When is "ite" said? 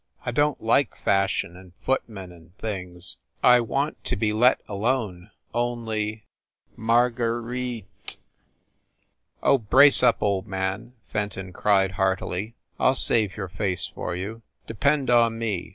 7.55-8.17